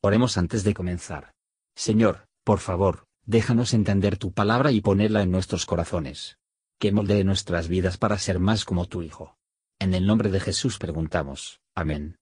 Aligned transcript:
Oremos 0.00 0.38
antes 0.38 0.62
de 0.62 0.74
comenzar. 0.74 1.32
Señor, 1.74 2.28
por 2.44 2.60
favor, 2.60 3.06
déjanos 3.26 3.74
entender 3.74 4.16
tu 4.16 4.32
palabra 4.32 4.70
y 4.70 4.80
ponerla 4.80 5.22
en 5.22 5.32
nuestros 5.32 5.66
corazones. 5.66 6.38
Que 6.78 6.92
moldee 6.92 7.24
nuestras 7.24 7.66
vidas 7.66 7.98
para 7.98 8.16
ser 8.18 8.38
más 8.38 8.64
como 8.64 8.86
tu 8.86 9.02
Hijo. 9.02 9.36
En 9.80 9.94
el 9.94 10.06
nombre 10.06 10.30
de 10.30 10.38
Jesús 10.38 10.78
preguntamos. 10.78 11.60
Amén. 11.74 12.16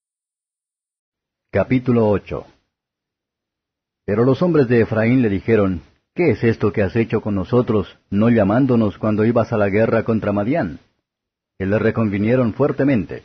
Capítulo 1.53 2.09
8 2.09 2.47
Pero 4.07 4.25
los 4.25 4.41
hombres 4.41 4.69
de 4.69 4.81
Efraín 4.81 5.21
le 5.21 5.29
dijeron, 5.29 5.83
¿Qué 6.15 6.31
es 6.31 6.43
esto 6.45 6.73
que 6.73 6.83
has 6.83 6.97
hecho 6.97 7.21
con 7.21 7.35
nosotros, 7.35 7.99
no 8.09 8.31
llamándonos 8.31 8.97
cuando 8.97 9.27
ibas 9.27 9.53
a 9.53 9.59
la 9.59 9.69
guerra 9.69 10.03
contra 10.03 10.33
Madián? 10.33 10.79
Que 11.59 11.67
le 11.67 11.79
reconvinieron 11.79 12.55
fuertemente. 12.55 13.23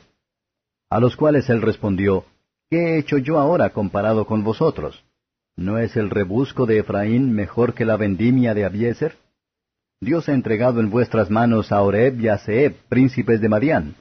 A 0.89 0.99
los 0.99 1.15
cuales 1.15 1.49
él 1.49 1.61
respondió, 1.61 2.25
¿Qué 2.71 2.77
he 2.77 2.99
hecho 2.99 3.17
yo 3.17 3.37
ahora 3.37 3.71
comparado 3.71 4.25
con 4.25 4.45
vosotros? 4.45 5.03
¿No 5.57 5.77
es 5.77 5.97
el 5.97 6.09
rebusco 6.09 6.65
de 6.65 6.79
Efraín 6.79 7.33
mejor 7.33 7.73
que 7.73 7.83
la 7.83 7.97
vendimia 7.97 8.53
de 8.53 8.63
Abieser? 8.63 9.17
Dios 9.99 10.29
ha 10.29 10.33
entregado 10.33 10.79
en 10.79 10.89
vuestras 10.89 11.29
manos 11.29 11.73
a 11.73 11.81
Oreb 11.81 12.21
y 12.21 12.29
a 12.29 12.37
Seb, 12.37 12.77
príncipes 12.87 13.41
de 13.41 13.49
Madián. 13.49 13.95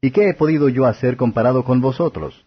¿Y 0.00 0.10
qué 0.10 0.30
he 0.30 0.34
podido 0.34 0.68
yo 0.68 0.86
hacer 0.86 1.16
comparado 1.16 1.62
con 1.62 1.80
vosotros? 1.80 2.44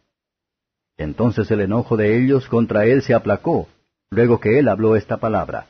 Entonces 0.97 1.49
el 1.51 1.61
enojo 1.61 1.95
de 1.95 2.21
ellos 2.21 2.49
contra 2.49 2.85
él 2.85 3.01
se 3.01 3.13
aplacó, 3.13 3.69
luego 4.09 4.41
que 4.41 4.59
él 4.59 4.67
habló 4.67 4.97
esta 4.97 5.21
palabra. 5.21 5.67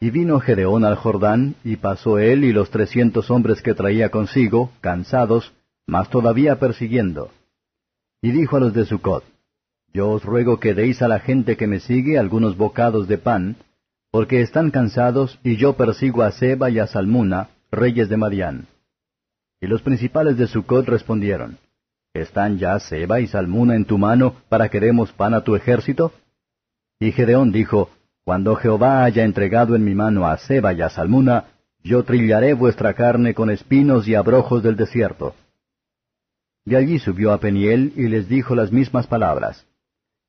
Y 0.00 0.10
vino 0.10 0.40
Gedeón 0.40 0.84
al 0.84 0.96
Jordán, 0.96 1.54
y 1.62 1.76
pasó 1.76 2.18
él 2.18 2.42
y 2.42 2.52
los 2.52 2.70
trescientos 2.70 3.30
hombres 3.30 3.62
que 3.62 3.74
traía 3.74 4.10
consigo, 4.10 4.72
cansados, 4.80 5.52
mas 5.86 6.10
todavía 6.10 6.58
persiguiendo. 6.58 7.30
Y 8.20 8.32
dijo 8.32 8.56
a 8.56 8.60
los 8.60 8.74
de 8.74 8.84
Sucot, 8.84 9.24
Yo 9.92 10.10
os 10.10 10.24
ruego 10.24 10.58
que 10.58 10.74
deis 10.74 11.02
a 11.02 11.08
la 11.08 11.20
gente 11.20 11.56
que 11.56 11.66
me 11.66 11.80
sigue 11.80 12.18
algunos 12.18 12.56
bocados 12.56 13.06
de 13.06 13.18
pan, 13.18 13.56
porque 14.10 14.40
están 14.40 14.70
cansados, 14.70 15.38
y 15.44 15.56
yo 15.56 15.74
persigo 15.74 16.22
a 16.22 16.32
Seba 16.32 16.70
y 16.70 16.78
a 16.78 16.86
Salmuna, 16.86 17.50
reyes 17.70 18.08
de 18.08 18.16
Madián. 18.16 18.66
Y 19.60 19.66
los 19.66 19.82
principales 19.82 20.36
de 20.36 20.46
Sucot 20.46 20.86
respondieron, 20.86 21.58
¿Están 22.14 22.58
ya 22.58 22.78
Seba 22.80 23.20
y 23.20 23.28
Salmuna 23.28 23.76
en 23.76 23.84
tu 23.84 23.98
mano 23.98 24.34
para 24.48 24.68
que 24.68 24.80
demos 24.80 25.12
pan 25.12 25.34
a 25.34 25.44
tu 25.44 25.54
ejército? 25.54 26.12
Y 26.98 27.12
Gedeón 27.12 27.52
dijo, 27.52 27.90
Cuando 28.24 28.56
Jehová 28.56 29.04
haya 29.04 29.24
entregado 29.24 29.76
en 29.76 29.84
mi 29.84 29.94
mano 29.94 30.26
a 30.26 30.36
Seba 30.38 30.72
y 30.72 30.82
a 30.82 30.88
Salmuna, 30.88 31.44
yo 31.84 32.02
trillaré 32.02 32.54
vuestra 32.54 32.94
carne 32.94 33.34
con 33.34 33.50
espinos 33.50 34.08
y 34.08 34.14
abrojos 34.16 34.62
del 34.62 34.76
desierto. 34.76 35.34
De 36.68 36.76
allí 36.76 36.98
subió 36.98 37.32
a 37.32 37.40
Peniel 37.40 37.94
y 37.96 38.08
les 38.08 38.28
dijo 38.28 38.54
las 38.54 38.70
mismas 38.72 39.06
palabras. 39.06 39.66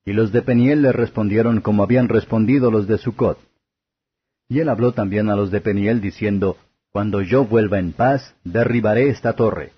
Y 0.05 0.13
los 0.13 0.31
de 0.31 0.41
Peniel 0.41 0.81
le 0.81 0.93
respondieron 0.93 1.59
como 1.59 1.83
habían 1.83 2.07
respondido 2.07 2.71
los 2.71 2.87
de 2.87 2.97
Sucot. 2.97 3.37
Y 4.47 4.59
él 4.59 4.69
habló 4.69 4.93
también 4.93 5.29
a 5.29 5.35
los 5.35 5.51
de 5.51 5.59
Peniel 5.59 5.99
diciendo, 5.99 6.55
Cuando 6.93 7.21
yo 7.21 7.43
vuelva 7.43 7.77
en 7.77 7.91
paz, 7.91 8.35
derribaré 8.45 9.09
esta 9.09 9.33
torre. 9.33 9.73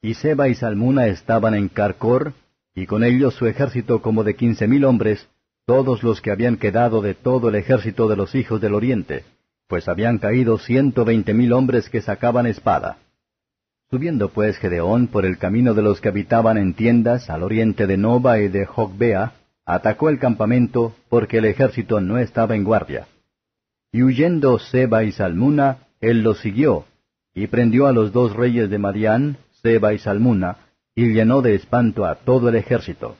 Y 0.00 0.14
Seba 0.14 0.48
y 0.48 0.54
Salmuna 0.54 1.08
estaban 1.08 1.56
en 1.56 1.68
Carcor, 1.68 2.32
y 2.76 2.86
con 2.86 3.02
ellos 3.02 3.34
su 3.34 3.48
ejército 3.48 4.02
como 4.02 4.22
de 4.22 4.36
quince 4.36 4.68
mil 4.68 4.84
hombres, 4.84 5.28
todos 5.66 6.04
los 6.04 6.20
que 6.20 6.30
habían 6.30 6.58
quedado 6.58 7.02
de 7.02 7.14
todo 7.14 7.48
el 7.48 7.56
ejército 7.56 8.06
de 8.06 8.14
los 8.14 8.36
hijos 8.36 8.60
del 8.60 8.74
oriente, 8.74 9.24
pues 9.66 9.88
habían 9.88 10.18
caído 10.18 10.58
ciento 10.58 11.04
veinte 11.04 11.34
mil 11.34 11.52
hombres 11.52 11.90
que 11.90 12.02
sacaban 12.02 12.46
espada. 12.46 12.98
Subiendo 13.92 14.30
pues 14.30 14.56
Gedeón 14.56 15.08
por 15.08 15.26
el 15.26 15.36
camino 15.36 15.74
de 15.74 15.82
los 15.82 16.00
que 16.00 16.08
habitaban 16.08 16.56
en 16.56 16.72
tiendas 16.72 17.28
al 17.28 17.42
oriente 17.42 17.86
de 17.86 17.98
Nova 17.98 18.40
y 18.40 18.48
de 18.48 18.64
Jogbea, 18.64 19.34
atacó 19.66 20.08
el 20.08 20.18
campamento 20.18 20.94
porque 21.10 21.36
el 21.36 21.44
ejército 21.44 22.00
no 22.00 22.16
estaba 22.16 22.56
en 22.56 22.64
guardia. 22.64 23.06
Y 23.92 24.02
huyendo 24.02 24.58
Seba 24.58 25.04
y 25.04 25.12
Salmuna, 25.12 25.88
él 26.00 26.22
los 26.22 26.40
siguió, 26.40 26.86
y 27.34 27.48
prendió 27.48 27.86
a 27.86 27.92
los 27.92 28.14
dos 28.14 28.34
reyes 28.34 28.70
de 28.70 28.78
Madián, 28.78 29.36
Seba 29.62 29.92
y 29.92 29.98
Salmuna, 29.98 30.56
y 30.94 31.12
llenó 31.12 31.42
de 31.42 31.54
espanto 31.54 32.06
a 32.06 32.14
todo 32.14 32.48
el 32.48 32.54
ejército. 32.54 33.16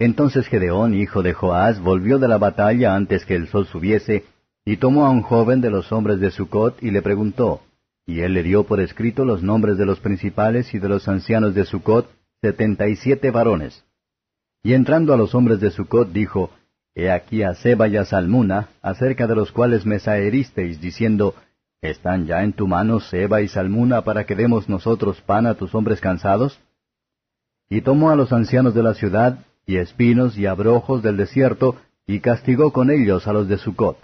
Entonces 0.00 0.48
Gedeón, 0.48 0.92
hijo 0.92 1.22
de 1.22 1.34
Joás, 1.34 1.78
volvió 1.80 2.18
de 2.18 2.26
la 2.26 2.38
batalla 2.38 2.96
antes 2.96 3.24
que 3.24 3.36
el 3.36 3.46
sol 3.46 3.68
subiese, 3.68 4.24
y 4.64 4.78
tomó 4.78 5.06
a 5.06 5.10
un 5.10 5.22
joven 5.22 5.60
de 5.60 5.70
los 5.70 5.92
hombres 5.92 6.18
de 6.18 6.32
Sucot 6.32 6.82
y 6.82 6.90
le 6.90 7.00
preguntó, 7.00 7.60
y 8.10 8.22
él 8.22 8.34
le 8.34 8.42
dio 8.42 8.64
por 8.64 8.80
escrito 8.80 9.24
los 9.24 9.40
nombres 9.40 9.78
de 9.78 9.86
los 9.86 10.00
principales 10.00 10.74
y 10.74 10.80
de 10.80 10.88
los 10.88 11.06
ancianos 11.06 11.54
de 11.54 11.64
Sucot, 11.64 12.10
setenta 12.40 12.88
y 12.88 12.96
siete 12.96 13.30
varones. 13.30 13.84
Y 14.64 14.72
entrando 14.72 15.14
a 15.14 15.16
los 15.16 15.32
hombres 15.36 15.60
de 15.60 15.70
Sucot 15.70 16.10
dijo, 16.10 16.50
He 16.96 17.08
aquí 17.08 17.44
a 17.44 17.54
Seba 17.54 17.86
y 17.86 17.96
a 17.96 18.04
Salmuna, 18.04 18.70
acerca 18.82 19.28
de 19.28 19.36
los 19.36 19.52
cuales 19.52 19.86
me 19.86 20.00
saheristeis, 20.00 20.80
diciendo, 20.80 21.36
¿Están 21.82 22.26
ya 22.26 22.42
en 22.42 22.52
tu 22.52 22.66
mano 22.66 22.98
Seba 22.98 23.42
y 23.42 23.48
Salmuna 23.48 24.02
para 24.02 24.26
que 24.26 24.34
demos 24.34 24.68
nosotros 24.68 25.20
pan 25.20 25.46
a 25.46 25.54
tus 25.54 25.72
hombres 25.72 26.00
cansados? 26.00 26.58
Y 27.68 27.82
tomó 27.82 28.10
a 28.10 28.16
los 28.16 28.32
ancianos 28.32 28.74
de 28.74 28.82
la 28.82 28.94
ciudad, 28.94 29.38
y 29.66 29.76
espinos 29.76 30.36
y 30.36 30.46
abrojos 30.46 31.00
del 31.04 31.16
desierto, 31.16 31.76
y 32.08 32.18
castigó 32.18 32.72
con 32.72 32.90
ellos 32.90 33.28
a 33.28 33.32
los 33.32 33.46
de 33.46 33.56
Sucot. 33.56 33.98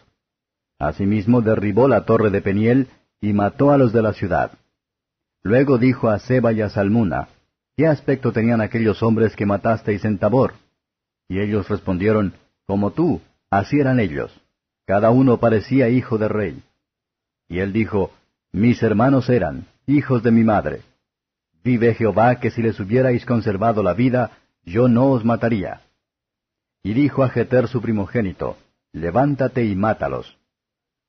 Asimismo 0.78 1.40
derribó 1.40 1.88
la 1.88 2.04
torre 2.04 2.30
de 2.30 2.40
Peniel, 2.40 2.86
y 3.20 3.32
mató 3.32 3.70
a 3.70 3.78
los 3.78 3.92
de 3.92 4.02
la 4.02 4.12
ciudad. 4.12 4.52
Luego 5.42 5.78
dijo 5.78 6.08
a 6.08 6.18
Seba 6.18 6.52
y 6.52 6.60
a 6.60 6.68
Salmuna, 6.68 7.28
¿Qué 7.76 7.86
aspecto 7.86 8.32
tenían 8.32 8.60
aquellos 8.60 9.02
hombres 9.02 9.36
que 9.36 9.44
matasteis 9.44 10.04
en 10.04 10.18
Tabor? 10.18 10.54
Y 11.28 11.40
ellos 11.40 11.68
respondieron, 11.68 12.34
Como 12.66 12.92
tú, 12.92 13.20
así 13.50 13.78
eran 13.78 14.00
ellos. 14.00 14.32
Cada 14.86 15.10
uno 15.10 15.38
parecía 15.38 15.88
hijo 15.88 16.16
de 16.16 16.28
rey. 16.28 16.62
Y 17.48 17.58
él 17.58 17.72
dijo, 17.72 18.12
Mis 18.52 18.82
hermanos 18.82 19.28
eran, 19.28 19.66
hijos 19.86 20.22
de 20.22 20.30
mi 20.30 20.42
madre. 20.42 20.82
Vive 21.62 21.94
Jehová 21.94 22.36
que 22.36 22.50
si 22.50 22.62
les 22.62 22.80
hubierais 22.80 23.26
conservado 23.26 23.82
la 23.82 23.92
vida, 23.92 24.30
yo 24.64 24.88
no 24.88 25.10
os 25.10 25.24
mataría. 25.24 25.82
Y 26.82 26.94
dijo 26.94 27.24
a 27.24 27.28
Jeter 27.28 27.68
su 27.68 27.82
primogénito, 27.82 28.56
Levántate 28.92 29.64
y 29.64 29.74
mátalos. 29.74 30.38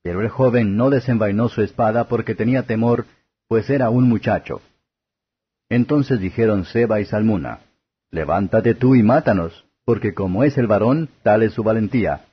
Pero 0.03 0.21
el 0.21 0.29
joven 0.29 0.77
no 0.77 0.89
desenvainó 0.89 1.49
su 1.49 1.61
espada 1.61 2.07
porque 2.07 2.35
tenía 2.35 2.63
temor, 2.63 3.05
pues 3.47 3.69
era 3.69 3.89
un 3.89 4.07
muchacho. 4.07 4.61
Entonces 5.69 6.19
dijeron 6.19 6.65
Seba 6.65 6.99
y 7.01 7.05
Salmuna, 7.05 7.61
Levántate 8.09 8.73
tú 8.73 8.95
y 8.95 9.03
mátanos, 9.03 9.65
porque 9.83 10.13
como 10.13 10.43
es 10.43 10.57
el 10.57 10.67
varón, 10.67 11.09
tal 11.23 11.43
es 11.43 11.53
su 11.53 11.63
valentía. 11.63 12.25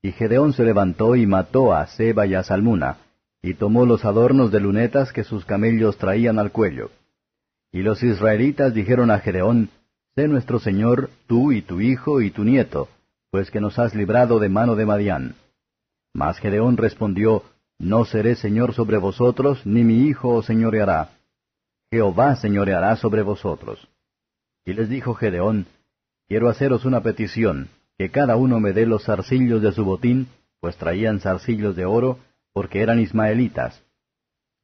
Y 0.00 0.12
Gedeón 0.12 0.52
se 0.52 0.64
levantó 0.64 1.16
y 1.16 1.26
mató 1.26 1.74
a 1.74 1.86
Seba 1.86 2.26
y 2.26 2.34
a 2.34 2.42
Salmuna, 2.42 2.98
y 3.42 3.54
tomó 3.54 3.84
los 3.84 4.04
adornos 4.04 4.52
de 4.52 4.60
lunetas 4.60 5.12
que 5.12 5.24
sus 5.24 5.44
camellos 5.44 5.98
traían 5.98 6.38
al 6.38 6.52
cuello. 6.52 6.90
Y 7.72 7.82
los 7.82 8.02
israelitas 8.02 8.74
dijeron 8.74 9.10
a 9.10 9.18
Gedeón, 9.18 9.70
Sé 10.14 10.28
nuestro 10.28 10.58
Señor, 10.58 11.10
tú 11.26 11.52
y 11.52 11.62
tu 11.62 11.80
hijo 11.80 12.20
y 12.20 12.30
tu 12.30 12.44
nieto, 12.44 12.88
pues 13.30 13.50
que 13.50 13.60
nos 13.60 13.78
has 13.78 13.94
librado 13.94 14.38
de 14.38 14.50
mano 14.50 14.76
de 14.76 14.84
Madián. 14.84 15.34
Mas 16.14 16.38
Gedeón 16.38 16.76
respondió, 16.76 17.42
No 17.78 18.04
seré 18.04 18.34
señor 18.34 18.74
sobre 18.74 18.98
vosotros, 18.98 19.64
ni 19.66 19.82
mi 19.84 20.06
hijo 20.06 20.28
os 20.28 20.46
señoreará. 20.46 21.10
Jehová 21.90 22.36
señoreará 22.36 22.96
sobre 22.96 23.22
vosotros. 23.22 23.88
Y 24.64 24.74
les 24.74 24.88
dijo 24.88 25.14
Gedeón, 25.14 25.66
Quiero 26.28 26.48
haceros 26.48 26.84
una 26.84 27.02
petición, 27.02 27.68
que 27.98 28.10
cada 28.10 28.36
uno 28.36 28.60
me 28.60 28.72
dé 28.72 28.86
los 28.86 29.04
zarcillos 29.04 29.60
de 29.62 29.72
su 29.72 29.84
botín, 29.84 30.28
pues 30.60 30.76
traían 30.76 31.20
zarcillos 31.20 31.76
de 31.76 31.84
oro, 31.84 32.18
porque 32.52 32.80
eran 32.82 33.00
ismaelitas. 33.00 33.82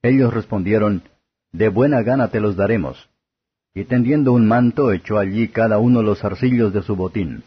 Ellos 0.02 0.32
respondieron, 0.32 1.02
De 1.52 1.68
buena 1.68 2.02
gana 2.02 2.28
te 2.28 2.40
los 2.40 2.56
daremos. 2.56 3.08
Y 3.74 3.84
tendiendo 3.84 4.32
un 4.32 4.46
manto 4.46 4.92
echó 4.92 5.18
allí 5.18 5.48
cada 5.48 5.78
uno 5.78 6.02
los 6.02 6.20
zarcillos 6.20 6.72
de 6.72 6.82
su 6.82 6.96
botín. 6.96 7.42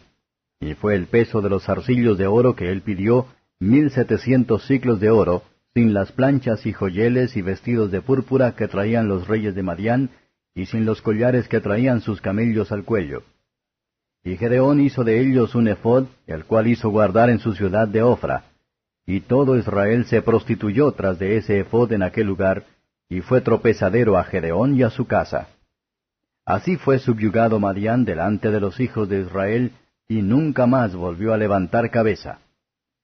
Y 0.60 0.74
fue 0.74 0.94
el 0.94 1.06
peso 1.06 1.40
de 1.40 1.50
los 1.50 1.64
zarcillos 1.64 2.18
de 2.18 2.26
oro 2.26 2.54
que 2.54 2.70
él 2.70 2.82
pidió, 2.82 3.26
mil 3.62 3.90
setecientos 3.90 4.66
ciclos 4.66 4.98
de 4.98 5.10
oro, 5.10 5.44
sin 5.72 5.94
las 5.94 6.10
planchas 6.10 6.66
y 6.66 6.72
joyeles 6.72 7.36
y 7.36 7.42
vestidos 7.42 7.92
de 7.92 8.02
púrpura 8.02 8.56
que 8.56 8.66
traían 8.66 9.06
los 9.06 9.28
reyes 9.28 9.54
de 9.54 9.62
Madián, 9.62 10.10
y 10.52 10.66
sin 10.66 10.84
los 10.84 11.00
collares 11.00 11.46
que 11.46 11.60
traían 11.60 12.00
sus 12.00 12.20
camellos 12.20 12.72
al 12.72 12.82
cuello. 12.82 13.22
Y 14.24 14.36
Gedeón 14.36 14.80
hizo 14.80 15.04
de 15.04 15.20
ellos 15.20 15.54
un 15.54 15.68
ephod, 15.68 16.06
el 16.26 16.44
cual 16.44 16.66
hizo 16.66 16.90
guardar 16.90 17.30
en 17.30 17.38
su 17.38 17.54
ciudad 17.54 17.86
de 17.86 18.02
Ofra. 18.02 18.44
Y 19.06 19.20
todo 19.20 19.56
Israel 19.56 20.06
se 20.06 20.22
prostituyó 20.22 20.90
tras 20.92 21.20
de 21.20 21.36
ese 21.36 21.60
ephod 21.60 21.92
en 21.92 22.02
aquel 22.02 22.26
lugar, 22.26 22.64
y 23.08 23.20
fue 23.20 23.40
tropezadero 23.42 24.18
a 24.18 24.24
Gedeón 24.24 24.74
y 24.74 24.82
a 24.82 24.90
su 24.90 25.06
casa. 25.06 25.46
Así 26.44 26.76
fue 26.76 26.98
subyugado 26.98 27.60
Madián 27.60 28.04
delante 28.04 28.50
de 28.50 28.58
los 28.58 28.80
hijos 28.80 29.08
de 29.08 29.20
Israel, 29.20 29.70
y 30.08 30.20
nunca 30.22 30.66
más 30.66 30.96
volvió 30.96 31.32
a 31.32 31.36
levantar 31.36 31.90
cabeza 31.92 32.40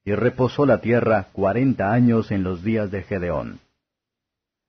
y 0.08 0.14
reposó 0.14 0.64
la 0.64 0.80
tierra 0.80 1.26
cuarenta 1.34 1.92
años 1.92 2.30
en 2.30 2.42
los 2.42 2.64
días 2.64 2.90
de 2.90 3.02
Gedeón. 3.02 3.60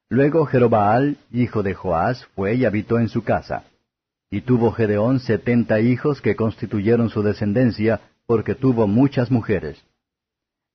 Luego 0.10 0.46
Jerobaal, 0.46 1.16
hijo 1.32 1.64
de 1.64 1.74
Joás, 1.76 2.26
fue 2.36 2.56
y 2.56 2.66
habitó 2.66 3.00
en 3.00 3.08
su 3.08 3.24
casa. 3.24 3.64
Y 4.30 4.42
tuvo 4.42 4.74
Gedeón 4.74 5.22
setenta 5.22 5.80
hijos 5.80 6.20
que 6.20 6.36
constituyeron 6.36 7.10
su 7.10 7.24
descendencia, 7.24 8.02
porque 8.26 8.54
tuvo 8.54 8.86
muchas 8.86 9.32
mujeres. 9.32 9.82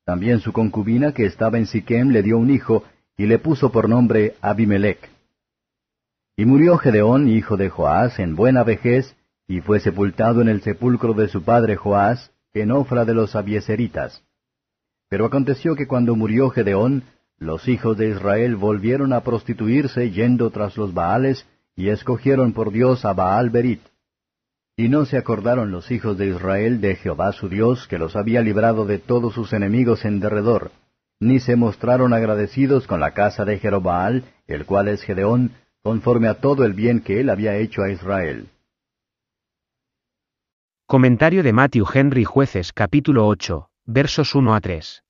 También 0.07 0.41
su 0.41 0.55
concubina 0.55 1.13
que 1.13 1.27
estaba 1.27 1.59
en 1.59 1.67
Siquem 1.67 2.09
le 2.09 2.23
dio 2.23 2.39
un 2.39 2.49
hijo, 2.49 2.85
y 3.19 3.27
le 3.27 3.39
puso 3.39 3.71
por 3.71 3.87
nombre 3.87 4.35
Abimelech. 4.41 5.11
Y 6.39 6.47
murió 6.47 6.79
Gedeón, 6.79 7.29
hijo 7.29 7.59
de 7.59 7.69
Joás, 7.69 8.19
en 8.19 8.35
buena 8.35 8.65
vejez, 8.65 9.15
y 9.47 9.61
fue 9.61 9.79
sepultado 9.81 10.41
en 10.41 10.49
el 10.49 10.63
sepulcro 10.63 11.13
de 11.13 11.29
su 11.29 11.43
padre 11.43 11.77
Joás, 11.77 12.31
en 12.55 12.71
Ofra 12.71 13.05
de 13.05 13.13
los 13.13 13.37
Abieseritas. 13.37 14.23
Pero 15.09 15.27
aconteció 15.27 15.75
que 15.77 15.87
cuando 15.87 16.17
murió 16.17 16.51
Gedeón, 16.51 17.05
los 17.39 17.69
hijos 17.69 17.97
de 17.97 18.11
Israel 18.11 18.57
volvieron 18.57 19.13
a 19.13 19.21
prostituirse 19.21 20.11
yendo 20.11 20.51
tras 20.51 20.77
los 20.77 20.95
Baales, 20.95 21.47
y 21.77 21.89
escogieron 21.89 22.53
por 22.53 22.73
Dios 22.73 23.05
a 23.05 23.13
Baal 23.13 23.51
Berit. 23.51 23.81
Y 24.77 24.89
no 24.89 25.05
se 25.05 25.17
acordaron 25.17 25.71
los 25.71 25.91
hijos 25.91 26.19
de 26.19 26.29
Israel 26.29 26.81
de 26.81 26.97
Jehová 26.97 27.33
su 27.33 27.49
Dios, 27.49 27.87
que 27.89 27.99
los 27.99 28.17
había 28.17 28.41
librado 28.43 28.87
de 28.87 28.99
todos 28.99 29.35
sus 29.35 29.53
enemigos 29.53 30.05
en 30.05 30.21
derredor, 30.21 30.73
ni 31.21 31.41
se 31.41 31.57
mostraron 31.57 32.13
agradecidos 32.13 32.87
con 32.87 33.01
la 33.01 33.13
casa 33.13 33.45
de 33.45 33.59
Jerobaal, 33.59 34.25
el 34.47 34.67
cual 34.67 34.89
es 34.89 35.03
Gedeón, 35.03 35.53
conforme 35.83 36.29
a 36.29 36.41
todo 36.41 36.65
el 36.65 36.73
bien 36.73 37.01
que 37.01 37.21
él 37.21 37.31
había 37.31 37.57
hecho 37.57 37.83
a 37.83 37.91
Israel. 37.91 38.49
Comentario 40.87 41.43
de 41.43 41.53
Matthew 41.53 41.87
Henry 41.93 42.25
Jueces 42.25 42.73
capítulo 42.73 43.27
8, 43.27 43.69
versos 43.87 44.35
1 44.35 44.55
a 44.55 44.61
3. 44.63 45.05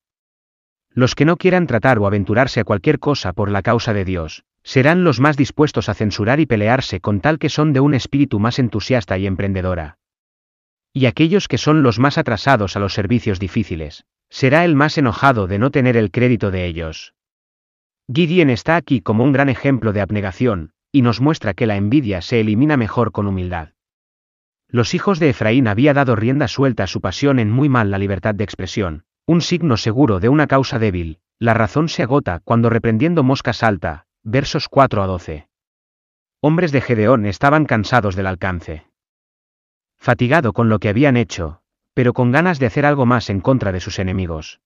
Los 0.91 1.15
que 1.15 1.23
no 1.23 1.37
quieran 1.37 1.65
tratar 1.65 1.97
o 1.99 2.07
aventurarse 2.07 2.59
a 2.59 2.65
cualquier 2.65 2.99
cosa 2.99 3.31
por 3.31 3.49
la 3.49 3.61
causa 3.61 3.93
de 3.93 4.03
Dios, 4.03 4.43
serán 4.63 5.05
los 5.05 5.21
más 5.21 5.37
dispuestos 5.37 5.87
a 5.87 5.93
censurar 5.93 6.41
y 6.41 6.45
pelearse 6.45 6.99
con 6.99 7.21
tal 7.21 7.39
que 7.39 7.49
son 7.49 7.71
de 7.71 7.79
un 7.79 7.93
espíritu 7.93 8.39
más 8.39 8.59
entusiasta 8.59 9.17
y 9.17 9.27
emprendedora. 9.27 9.97
Y 10.91 11.05
aquellos 11.05 11.47
que 11.47 11.57
son 11.57 11.83
los 11.83 11.99
más 11.99 12.17
atrasados 12.17 12.75
a 12.75 12.79
los 12.79 12.93
servicios 12.93 13.39
difíciles, 13.39 14.05
será 14.29 14.65
el 14.65 14.75
más 14.75 14.97
enojado 14.97 15.47
de 15.47 15.59
no 15.59 15.71
tener 15.71 15.95
el 15.95 16.11
crédito 16.11 16.51
de 16.51 16.65
ellos. 16.65 17.13
Gideon 18.13 18.49
está 18.49 18.75
aquí 18.75 18.99
como 18.99 19.23
un 19.23 19.31
gran 19.31 19.47
ejemplo 19.49 19.93
de 19.93 20.01
abnegación, 20.01 20.71
y 20.91 21.01
nos 21.01 21.21
muestra 21.21 21.53
que 21.53 21.65
la 21.65 21.77
envidia 21.77 22.21
se 22.21 22.41
elimina 22.41 22.75
mejor 22.75 23.11
con 23.11 23.27
humildad. 23.27 23.74
Los 24.75 24.93
hijos 24.93 25.19
de 25.19 25.29
Efraín 25.29 25.69
había 25.69 25.93
dado 25.93 26.17
rienda 26.17 26.49
suelta 26.49 26.83
a 26.83 26.87
su 26.87 26.99
pasión 26.99 27.39
en 27.39 27.49
muy 27.49 27.69
mal 27.69 27.91
la 27.91 27.97
libertad 27.97 28.35
de 28.35 28.43
expresión, 28.43 29.05
un 29.25 29.39
signo 29.39 29.77
seguro 29.77 30.19
de 30.19 30.27
una 30.27 30.47
causa 30.47 30.79
débil, 30.79 31.19
la 31.39 31.53
razón 31.53 31.87
se 31.87 32.03
agota 32.03 32.41
cuando 32.43 32.69
reprendiendo 32.69 33.23
mosca 33.23 33.53
salta, 33.53 34.05
versos 34.21 34.67
4 34.67 35.01
a 35.01 35.07
12. 35.07 35.47
Hombres 36.41 36.73
de 36.73 36.81
Gedeón 36.81 37.25
estaban 37.25 37.63
cansados 37.63 38.17
del 38.17 38.27
alcance. 38.27 38.85
Fatigado 39.95 40.51
con 40.51 40.67
lo 40.67 40.79
que 40.79 40.89
habían 40.89 41.15
hecho, 41.15 41.61
pero 41.93 42.11
con 42.11 42.33
ganas 42.33 42.59
de 42.59 42.65
hacer 42.65 42.85
algo 42.85 43.05
más 43.05 43.29
en 43.29 43.39
contra 43.39 43.71
de 43.71 43.79
sus 43.79 43.97
enemigos. 43.97 44.59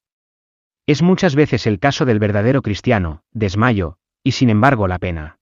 Es 0.88 1.04
muchas 1.04 1.36
veces 1.36 1.68
el 1.68 1.78
caso 1.78 2.06
del 2.06 2.18
verdadero 2.18 2.64
cristiano, 2.64 3.22
desmayo, 3.32 4.00
y 4.24 4.32
sin 4.32 4.50
embargo 4.50 4.88
la 4.88 4.98
pena. 4.98 5.39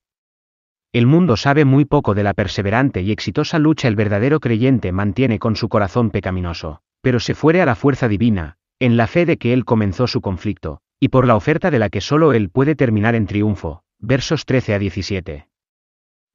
El 0.97 1.05
mundo 1.05 1.38
sabe 1.38 1.63
muy 1.63 1.85
poco 1.85 2.15
de 2.15 2.23
la 2.23 2.33
perseverante 2.33 3.03
y 3.03 3.11
exitosa 3.11 3.59
lucha 3.59 3.88
el 3.88 3.95
verdadero 3.95 4.39
creyente 4.39 4.91
mantiene 4.91 5.38
con 5.38 5.55
su 5.55 5.69
corazón 5.69 6.09
pecaminoso, 6.09 6.81
pero 7.01 7.19
se 7.19 7.35
fuere 7.35 7.61
a 7.61 7.67
la 7.67 7.75
fuerza 7.75 8.07
divina, 8.07 8.57
en 8.79 8.97
la 8.97 9.05
fe 9.05 9.27
de 9.27 9.38
que 9.38 9.53
él 9.53 9.63
comenzó 9.63 10.07
su 10.07 10.21
conflicto, 10.21 10.81
y 10.99 11.09
por 11.09 11.27
la 11.27 11.35
oferta 11.35 11.69
de 11.69 11.77
la 11.77 11.89
que 11.89 12.01
solo 12.01 12.33
él 12.33 12.49
puede 12.49 12.73
terminar 12.73 13.13
en 13.13 13.27
triunfo. 13.27 13.83
Versos 13.99 14.47
13 14.47 14.73
a 14.73 14.79
17. 14.79 15.47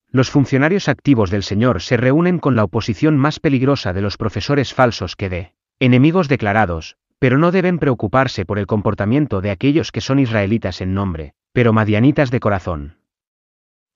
Los 0.06 0.30
funcionarios 0.30 0.88
activos 0.88 1.32
del 1.32 1.42
Señor 1.42 1.82
se 1.82 1.96
reúnen 1.96 2.38
con 2.38 2.54
la 2.54 2.62
oposición 2.62 3.16
más 3.16 3.40
peligrosa 3.40 3.92
de 3.92 4.02
los 4.02 4.16
profesores 4.16 4.72
falsos 4.74 5.16
que 5.16 5.28
de 5.28 5.54
enemigos 5.80 6.28
declarados, 6.28 6.98
pero 7.18 7.36
no 7.36 7.50
deben 7.50 7.80
preocuparse 7.80 8.44
por 8.46 8.60
el 8.60 8.68
comportamiento 8.68 9.40
de 9.40 9.50
aquellos 9.50 9.90
que 9.90 10.00
son 10.00 10.20
israelitas 10.20 10.80
en 10.80 10.94
nombre, 10.94 11.34
pero 11.52 11.72
madianitas 11.72 12.30
de 12.30 12.38
corazón. 12.38 13.01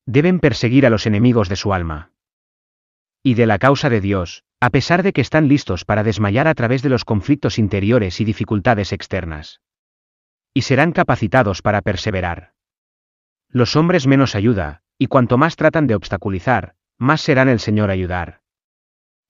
Deben 0.06 0.38
perseguir 0.38 0.86
a 0.86 0.90
los 0.90 1.06
enemigos 1.06 1.48
de 1.48 1.56
su 1.56 1.74
alma. 1.74 2.12
Y 3.22 3.34
de 3.34 3.46
la 3.46 3.58
causa 3.58 3.90
de 3.90 4.00
Dios, 4.00 4.44
a 4.60 4.70
pesar 4.70 5.02
de 5.02 5.12
que 5.12 5.20
están 5.20 5.48
listos 5.48 5.84
para 5.84 6.04
desmayar 6.04 6.46
a 6.46 6.54
través 6.54 6.82
de 6.82 6.88
los 6.88 7.04
conflictos 7.04 7.58
interiores 7.58 8.20
y 8.20 8.24
dificultades 8.24 8.92
externas. 8.92 9.60
Y 10.54 10.62
serán 10.62 10.92
capacitados 10.92 11.60
para 11.60 11.82
perseverar. 11.82 12.54
Los 13.48 13.74
hombres 13.74 14.06
menos 14.06 14.34
ayuda, 14.34 14.82
y 14.96 15.08
cuanto 15.08 15.38
más 15.38 15.56
tratan 15.56 15.86
de 15.86 15.96
obstaculizar, 15.96 16.76
más 16.98 17.20
serán 17.20 17.48
el 17.48 17.60
Señor 17.60 17.90
ayudar. 17.90 18.42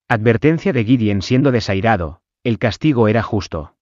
Advertencia 0.09 0.73
de 0.73 0.85
Gideon 0.85 1.23
siendo 1.23 1.51
desairado, 1.51 2.21
el 2.45 2.59
castigo 2.59 3.09
era 3.09 3.23
justo. 3.23 3.77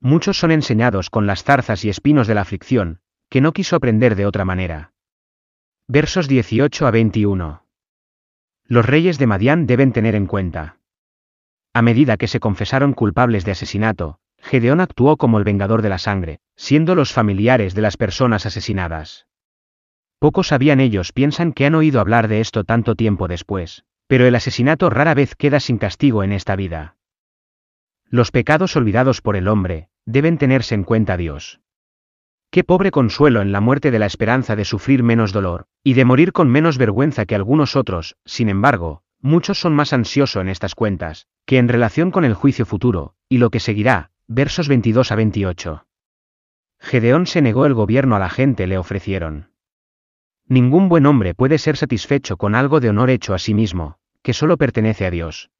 Muchos 0.00 0.38
son 0.38 0.50
enseñados 0.52 1.10
con 1.10 1.26
las 1.26 1.42
zarzas 1.42 1.84
y 1.84 1.90
espinos 1.90 2.26
de 2.26 2.34
la 2.34 2.42
aflicción, 2.42 3.00
que 3.28 3.40
no 3.40 3.52
quiso 3.52 3.76
aprender 3.76 4.14
de 4.14 4.24
otra 4.24 4.44
manera. 4.44 4.92
Versos 5.88 6.26
18 6.26 6.84
a 6.84 6.90
21. 6.90 7.62
Los 8.64 8.84
reyes 8.84 9.18
de 9.18 9.28
Madián 9.28 9.68
deben 9.68 9.92
tener 9.92 10.16
en 10.16 10.26
cuenta. 10.26 10.78
A 11.72 11.80
medida 11.80 12.16
que 12.16 12.26
se 12.26 12.40
confesaron 12.40 12.92
culpables 12.92 13.44
de 13.44 13.52
asesinato, 13.52 14.18
Gedeón 14.38 14.80
actuó 14.80 15.16
como 15.16 15.38
el 15.38 15.44
vengador 15.44 15.82
de 15.82 15.88
la 15.88 15.98
sangre, 15.98 16.40
siendo 16.56 16.96
los 16.96 17.12
familiares 17.12 17.76
de 17.76 17.82
las 17.82 17.96
personas 17.96 18.46
asesinadas. 18.46 19.28
Pocos 20.18 20.48
sabían 20.48 20.80
ellos 20.80 21.12
piensan 21.12 21.52
que 21.52 21.66
han 21.66 21.76
oído 21.76 22.00
hablar 22.00 22.26
de 22.26 22.40
esto 22.40 22.64
tanto 22.64 22.96
tiempo 22.96 23.28
después, 23.28 23.84
pero 24.08 24.26
el 24.26 24.34
asesinato 24.34 24.90
rara 24.90 25.14
vez 25.14 25.36
queda 25.36 25.60
sin 25.60 25.78
castigo 25.78 26.24
en 26.24 26.32
esta 26.32 26.56
vida. 26.56 26.96
Los 28.10 28.32
pecados 28.32 28.74
olvidados 28.74 29.20
por 29.20 29.36
el 29.36 29.46
hombre, 29.46 29.88
deben 30.04 30.36
tenerse 30.36 30.74
en 30.74 30.82
cuenta 30.82 31.16
Dios. 31.16 31.60
Qué 32.50 32.64
pobre 32.64 32.90
consuelo 32.90 33.42
en 33.42 33.52
la 33.52 33.60
muerte 33.60 33.90
de 33.92 33.98
la 33.98 34.06
esperanza 34.06 34.56
de 34.56 34.64
sufrir 34.64 35.02
menos 35.02 35.32
dolor, 35.32 35.66
y 35.86 35.94
de 35.94 36.04
morir 36.04 36.32
con 36.32 36.50
menos 36.50 36.78
vergüenza 36.78 37.26
que 37.26 37.36
algunos 37.36 37.76
otros, 37.76 38.16
sin 38.24 38.48
embargo, 38.48 39.04
muchos 39.20 39.60
son 39.60 39.72
más 39.72 39.92
ansiosos 39.92 40.40
en 40.40 40.48
estas 40.48 40.74
cuentas, 40.74 41.28
que 41.44 41.58
en 41.58 41.68
relación 41.68 42.10
con 42.10 42.24
el 42.24 42.34
juicio 42.34 42.66
futuro, 42.66 43.14
y 43.28 43.38
lo 43.38 43.50
que 43.50 43.60
seguirá, 43.60 44.10
versos 44.26 44.66
22 44.66 45.12
a 45.12 45.14
28. 45.14 45.86
Gedeón 46.80 47.26
se 47.28 47.40
negó 47.40 47.66
el 47.66 47.74
gobierno 47.74 48.16
a 48.16 48.18
la 48.18 48.28
gente 48.28 48.66
le 48.66 48.78
ofrecieron. 48.78 49.52
Ningún 50.48 50.88
buen 50.88 51.06
hombre 51.06 51.36
puede 51.36 51.56
ser 51.56 51.76
satisfecho 51.76 52.36
con 52.36 52.56
algo 52.56 52.80
de 52.80 52.88
honor 52.88 53.10
hecho 53.10 53.32
a 53.32 53.38
sí 53.38 53.54
mismo, 53.54 54.00
que 54.22 54.32
solo 54.32 54.56
pertenece 54.56 55.06
a 55.06 55.12
Dios. 55.12 55.52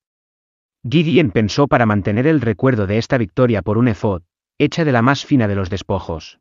Gideon 0.83 1.31
pensó 1.31 1.69
para 1.69 1.87
mantener 1.87 2.27
el 2.27 2.41
recuerdo 2.41 2.89
de 2.89 2.99
esta 2.99 3.17
victoria 3.17 3.63
por 3.63 3.79
un 3.79 3.87
efod, 3.87 4.23
hecha 4.59 4.85
de 4.85 4.91
la 4.91 5.03
más 5.03 5.25
fina 5.25 5.47
de 5.47 5.55
los 5.55 5.71
despojos. 5.71 6.41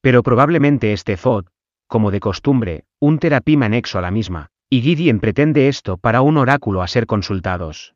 Pero 0.00 0.22
probablemente 0.22 0.94
este 0.94 1.12
efod, 1.12 1.48
como 1.86 2.10
de 2.10 2.20
costumbre, 2.20 2.84
un 2.98 3.18
terapima 3.18 3.66
anexo 3.66 3.98
a 3.98 4.02
la 4.02 4.10
misma, 4.10 4.50
y 4.68 4.82
Gideon 4.82 5.20
pretende 5.20 5.68
esto 5.68 5.96
para 5.96 6.22
un 6.22 6.36
oráculo 6.36 6.82
a 6.82 6.88
ser 6.88 7.06
consultados. 7.06 7.94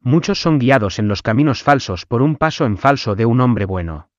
Muchos 0.00 0.40
son 0.40 0.58
guiados 0.58 0.98
en 0.98 1.08
los 1.08 1.22
caminos 1.22 1.62
falsos 1.62 2.06
por 2.06 2.22
un 2.22 2.36
paso 2.36 2.64
en 2.64 2.76
falso 2.76 3.14
de 3.14 3.26
un 3.26 3.40
hombre 3.40 3.64
bueno. 3.64 4.10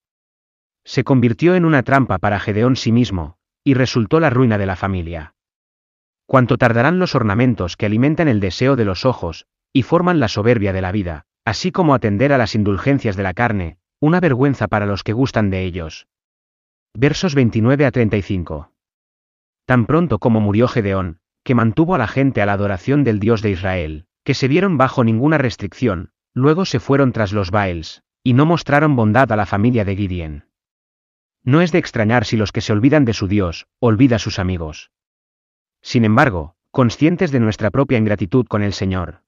Se 0.84 1.04
convirtió 1.04 1.56
en 1.56 1.66
una 1.66 1.84
trampa 1.84 2.18
para 2.18 2.40
Gedeón 2.40 2.76
sí 2.76 2.92
mismo, 2.92 3.38
y 3.64 3.74
resultó 3.74 4.20
la 4.20 4.30
ruina 4.30 4.58
de 4.58 4.66
la 4.66 4.76
familia. 4.76 5.36
Cuánto 6.26 6.58
tardarán 6.58 7.00
los 7.00 7.16
ornamentos 7.16 7.76
que 7.78 7.86
alimentan 7.86 8.28
el 8.28 8.40
deseo 8.40 8.76
de 8.76 8.86
los 8.86 9.06
ojos, 9.06 9.48
y 9.74 9.84
forman 9.84 10.20
la 10.20 10.28
soberbia 10.28 10.74
de 10.74 10.82
la 10.82 10.92
vida, 10.92 11.26
así 11.46 11.72
como 11.72 11.94
atender 11.94 12.34
a 12.34 12.38
las 12.38 12.56
indulgencias 12.56 13.16
de 13.16 13.24
la 13.24 13.34
carne, 13.34 13.78
una 14.00 14.20
vergüenza 14.20 14.68
para 14.68 14.86
los 14.86 15.04
que 15.04 15.14
gustan 15.14 15.50
de 15.50 15.64
ellos. 15.64 16.08
Versos 16.96 17.36
29 17.36 17.86
a 17.86 17.92
35. 17.92 18.72
Tan 19.66 19.86
pronto 19.86 20.20
como 20.20 20.42
murió 20.42 20.68
Gedeón, 20.68 21.20
que 21.44 21.56
mantuvo 21.56 21.96
a 21.96 21.98
la 21.98 22.08
gente 22.08 22.42
a 22.42 22.46
la 22.46 22.54
adoración 22.54 23.04
del 23.04 23.20
Dios 23.20 23.42
de 23.42 23.52
Israel, 23.52 24.06
que 24.24 24.34
se 24.34 24.48
vieron 24.48 24.78
bajo 24.78 25.04
ninguna 25.04 25.38
restricción, 25.38 26.12
luego 26.34 26.66
se 26.66 26.80
fueron 26.80 27.12
tras 27.12 27.32
los 27.32 27.52
Baels, 27.52 28.04
y 28.24 28.34
no 28.34 28.46
mostraron 28.46 28.96
bondad 28.96 29.32
a 29.32 29.36
la 29.36 29.46
familia 29.46 29.86
de 29.86 29.96
Gideon. 29.96 30.46
No 31.44 31.62
es 31.62 31.72
de 31.72 31.80
extrañar 31.80 32.26
si 32.26 32.38
los 32.38 32.52
que 32.52 32.62
se 32.62 32.74
olvidan 32.74 33.06
de 33.06 33.14
su 33.14 33.28
Dios, 33.28 33.68
olvida 33.80 34.18
a 34.18 34.20
sus 34.20 34.40
amigos. 34.40 34.92
Sin 35.82 36.06
embargo, 36.06 36.56
conscientes 36.72 37.32
de 37.32 37.40
nuestra 37.40 37.72
propia 37.72 37.98
ingratitud 37.98 38.46
con 38.48 38.62
el 38.62 38.74
Señor, 38.74 39.22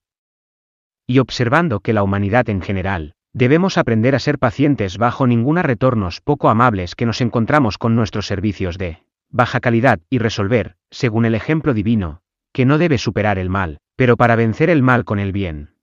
y 1.07 1.19
observando 1.19 1.79
que 1.79 1.93
la 1.93 2.03
humanidad 2.03 2.49
en 2.49 2.61
general, 2.61 3.15
debemos 3.33 3.77
aprender 3.77 4.15
a 4.15 4.19
ser 4.19 4.39
pacientes 4.39 4.97
bajo 4.97 5.27
ninguna 5.27 5.63
retornos 5.63 6.21
poco 6.21 6.49
amables 6.49 6.95
que 6.95 7.05
nos 7.05 7.21
encontramos 7.21 7.77
con 7.77 7.95
nuestros 7.95 8.27
servicios 8.27 8.77
de 8.77 9.03
baja 9.29 9.59
calidad 9.59 9.99
y 10.09 10.17
resolver, 10.17 10.75
según 10.89 11.25
el 11.25 11.35
ejemplo 11.35 11.73
divino, 11.73 12.21
que 12.51 12.65
no 12.65 12.77
debe 12.77 12.97
superar 12.97 13.37
el 13.37 13.49
mal, 13.49 13.79
pero 13.95 14.17
para 14.17 14.35
vencer 14.35 14.69
el 14.69 14.81
mal 14.81 15.05
con 15.05 15.19
el 15.19 15.31
bien. 15.31 15.75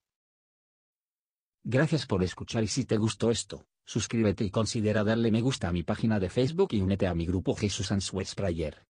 Gracias 1.64 2.06
por 2.06 2.22
escuchar 2.22 2.62
y 2.64 2.68
si 2.68 2.84
te 2.84 2.96
gustó 2.96 3.30
esto, 3.30 3.66
suscríbete 3.84 4.44
y 4.44 4.50
considera 4.50 5.04
darle 5.04 5.30
me 5.30 5.40
gusta 5.40 5.68
a 5.68 5.72
mi 5.72 5.82
página 5.82 6.18
de 6.18 6.30
Facebook 6.30 6.68
y 6.72 6.80
únete 6.80 7.06
a 7.06 7.14
mi 7.14 7.26
grupo 7.26 7.54
Jesús 7.54 7.92
Answers 7.92 8.34
Prayer. 8.34 8.87